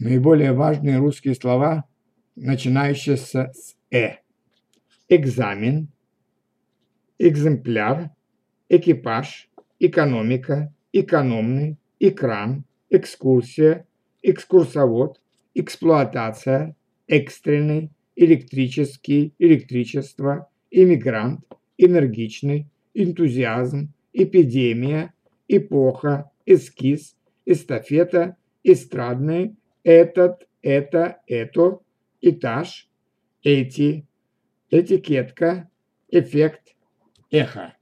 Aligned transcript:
Наиболее 0.00 0.54
важные 0.54 0.96
русские 0.96 1.34
слова, 1.34 1.84
начинающиеся 2.34 3.52
с 3.52 3.76
«э». 3.94 4.14
Экзамен, 5.10 5.88
экземпляр, 7.18 8.10
экипаж, 8.70 9.50
экономика, 9.78 10.72
экономный, 10.94 11.76
экран, 11.98 12.64
экскурсия, 12.88 13.86
экскурсовод, 14.22 15.20
эксплуатация, 15.54 16.74
экстренный, 17.06 17.90
электрический, 18.16 19.34
электричество, 19.38 20.48
иммигрант, 20.70 21.44
энергичный, 21.76 22.68
энтузиазм, 22.94 23.92
эпидемия, 24.14 25.12
эпоха, 25.46 26.30
эскиз, 26.46 27.16
эстафета, 27.44 28.38
эстрадный, 28.64 29.56
этот, 29.82 30.48
это, 30.62 31.20
это, 31.26 31.80
этаж, 32.20 32.88
эти, 33.42 34.06
этикетка, 34.70 35.70
эффект, 36.08 36.74
эхо. 37.30 37.74